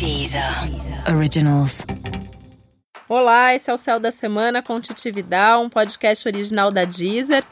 [0.00, 0.42] Deezer
[1.14, 1.84] Originals.
[3.06, 7.44] Olá, esse é o Céu da Semana com Titi Vidal, um podcast original da Deezer.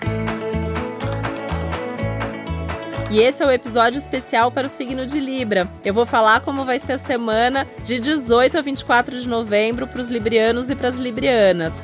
[3.11, 5.71] E esse é o episódio especial para o signo de Libra.
[5.84, 10.00] Eu vou falar como vai ser a semana de 18 a 24 de novembro para
[10.00, 11.74] os librianos e para as librianas.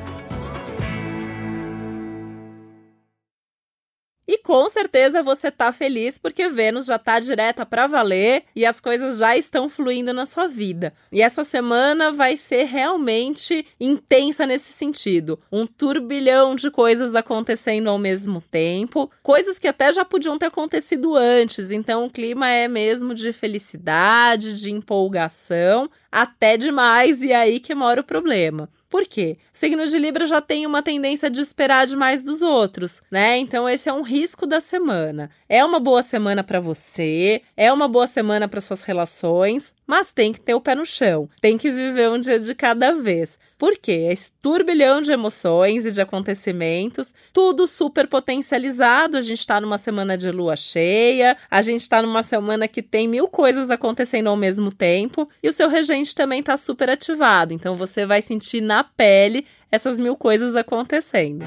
[4.45, 9.17] Com certeza você tá feliz porque Vênus já tá direta para valer e as coisas
[9.17, 10.93] já estão fluindo na sua vida.
[11.11, 15.39] E essa semana vai ser realmente intensa nesse sentido.
[15.51, 21.15] Um turbilhão de coisas acontecendo ao mesmo tempo, coisas que até já podiam ter acontecido
[21.15, 21.71] antes.
[21.71, 27.73] Então o clima é mesmo de felicidade, de empolgação, até demais, e é aí que
[27.73, 28.69] mora o problema.
[28.89, 29.37] Por quê?
[29.51, 33.37] Signo de Libra já tem uma tendência de esperar demais dos outros, né?
[33.37, 35.29] Então esse é um risco da semana.
[35.47, 40.33] É uma boa semana para você, é uma boa semana para suas relações, mas tem
[40.33, 41.29] que ter o pé no chão.
[41.39, 43.37] Tem que viver um dia de cada vez.
[43.55, 44.09] Por quê?
[44.11, 49.17] Esse turbilhão de emoções e de acontecimentos, tudo super potencializado.
[49.17, 53.07] A gente está numa semana de lua cheia, a gente está numa semana que tem
[53.07, 57.53] mil coisas acontecendo ao mesmo tempo e o seu regente também está super ativado.
[57.53, 61.45] Então você vai sentir na pele essas mil coisas acontecendo.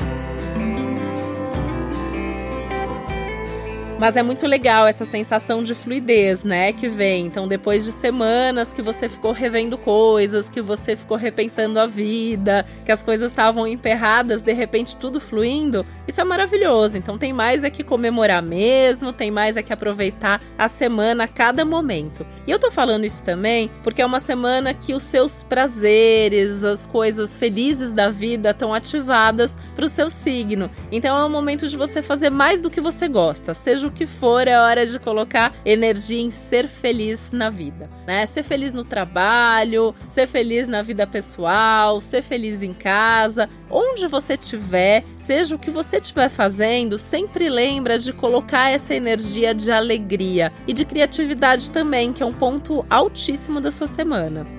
[3.99, 7.27] Mas é muito legal essa sensação de fluidez, né, que vem.
[7.27, 12.65] Então, depois de semanas que você ficou revendo coisas, que você ficou repensando a vida,
[12.87, 16.97] que as coisas estavam emperradas, de repente tudo fluindo, isso é maravilhoso.
[16.97, 21.29] Então, tem mais é que comemorar mesmo, tem mais é que aproveitar a semana a
[21.29, 22.25] cada momento.
[22.47, 26.87] E eu tô falando isso também porque é uma semana que os seus prazeres, as
[26.87, 30.71] coisas felizes da vida estão ativadas para o seu signo.
[30.93, 34.07] Então, é um momento de você fazer mais do que você gosta, seja o que
[34.07, 38.25] for, é hora de colocar energia em ser feliz na vida, né?
[38.27, 44.35] Ser feliz no trabalho, ser feliz na vida pessoal, ser feliz em casa, onde você
[44.35, 50.53] estiver, seja o que você estiver fazendo, sempre lembra de colocar essa energia de alegria
[50.67, 54.58] e de criatividade também, que é um ponto altíssimo da sua semana.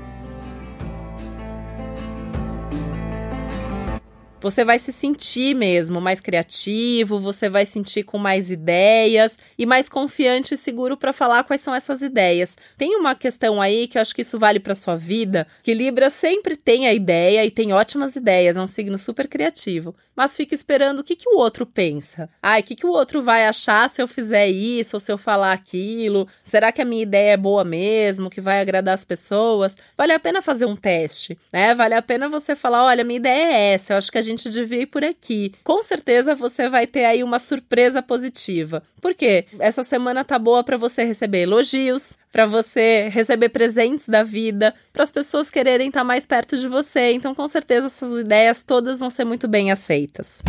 [4.42, 9.90] Você vai se sentir mesmo mais criativo, você vai sentir com mais ideias e mais
[9.90, 12.58] confiante e seguro para falar quais são essas ideias.
[12.78, 16.10] Tem uma questão aí que eu acho que isso vale para sua vida, que Libra
[16.10, 20.56] sempre tem a ideia e tem ótimas ideias, é um signo super criativo, mas fica
[20.56, 22.30] esperando o que, que o outro pensa.
[22.42, 25.18] Ai, o que, que o outro vai achar se eu fizer isso ou se eu
[25.18, 26.30] falar aquilo?
[26.46, 29.78] Será que a minha ideia é boa mesmo, que vai agradar as pessoas?
[29.98, 31.76] Vale a pena fazer um teste, né?
[31.76, 34.50] Vale a pena você falar, olha, minha ideia é essa, eu acho que a gente
[34.50, 35.54] devia ir por aqui.
[35.64, 38.84] Com certeza você vai ter aí uma surpresa positiva.
[39.02, 39.46] Por quê?
[39.60, 45.04] Essa semana tá boa para você receber elogios, para você receber presentes da vida, para
[45.04, 47.12] as pessoas quererem estar tá mais perto de você.
[47.12, 50.42] Então, com certeza, suas ideias todas vão ser muito bem aceitas.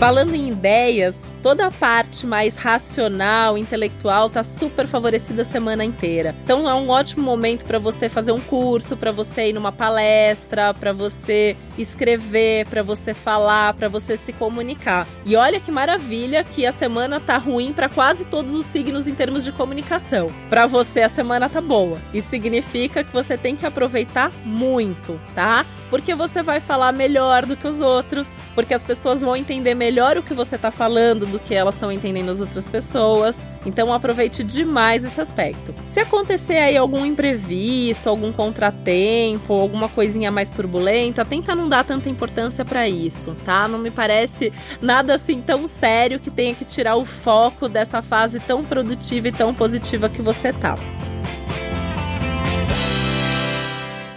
[0.00, 6.34] Falando em ideias, toda a parte mais racional, intelectual tá super favorecida a semana inteira.
[6.42, 10.72] Então é um ótimo momento para você fazer um curso, para você ir numa palestra,
[10.72, 15.06] para você escrever, para você falar, para você se comunicar.
[15.22, 19.14] E olha que maravilha que a semana tá ruim para quase todos os signos em
[19.14, 20.32] termos de comunicação.
[20.48, 21.98] Para você a semana tá boa.
[22.14, 25.66] Isso significa que você tem que aproveitar muito, tá?
[25.90, 29.89] Porque você vai falar melhor do que os outros, porque as pessoas vão entender melhor
[29.90, 33.44] melhor o que você está falando do que elas estão entendendo as outras pessoas.
[33.66, 35.74] Então aproveite demais esse aspecto.
[35.88, 42.08] Se acontecer aí algum imprevisto, algum contratempo, alguma coisinha mais turbulenta, tenta não dar tanta
[42.08, 43.66] importância para isso, tá?
[43.66, 48.38] Não me parece nada assim tão sério que tenha que tirar o foco dessa fase
[48.38, 50.76] tão produtiva e tão positiva que você tá.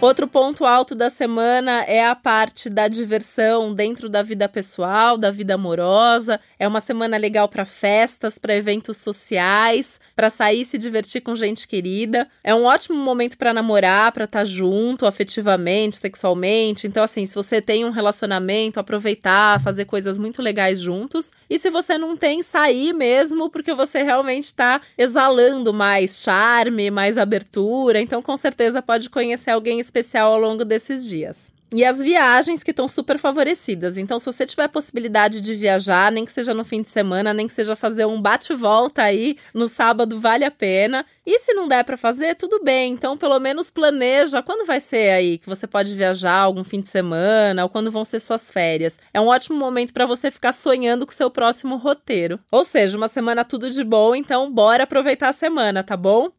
[0.00, 5.30] Outro ponto alto da semana é a parte da diversão dentro da vida pessoal, da
[5.30, 6.38] vida amorosa.
[6.58, 11.34] É uma semana legal para festas, para eventos sociais, para sair e se divertir com
[11.34, 12.28] gente querida.
[12.42, 16.86] É um ótimo momento para namorar, para estar tá junto afetivamente, sexualmente.
[16.86, 21.32] Então, assim, se você tem um relacionamento, aproveitar, fazer coisas muito legais juntos.
[21.48, 27.16] E se você não tem, sair mesmo, porque você realmente está exalando mais charme, mais
[27.16, 28.00] abertura.
[28.00, 29.93] Então, com certeza, pode conhecer alguém especial
[30.24, 31.52] ao longo desses dias.
[31.72, 33.98] e as viagens que estão super favorecidas.
[33.98, 37.48] Então, se você tiver possibilidade de viajar, nem que seja no fim de semana, nem
[37.48, 41.04] que seja fazer um bate-volta aí no sábado, vale a pena.
[41.26, 42.92] E se não der para fazer, tudo bem.
[42.92, 46.88] Então, pelo menos planeja quando vai ser aí que você pode viajar, algum fim de
[46.88, 49.00] semana, ou quando vão ser suas férias.
[49.12, 52.38] É um ótimo momento para você ficar sonhando com seu próximo roteiro.
[52.52, 56.30] Ou seja, uma semana tudo de bom, então bora aproveitar a semana, tá bom?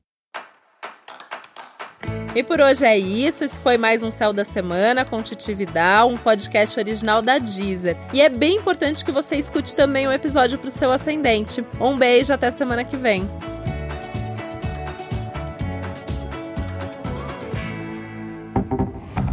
[2.35, 3.45] E por hoje é isso.
[3.45, 7.95] Esse foi mais um Céu da Semana com Titi Vidal, um podcast original da Deezer.
[8.13, 11.63] E é bem importante que você escute também o um episódio para o seu ascendente.
[11.79, 13.25] Um beijo, até semana que vem.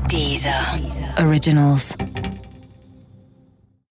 [0.08, 0.78] Deezer.
[0.78, 1.26] Deezer.
[1.26, 1.96] Originals.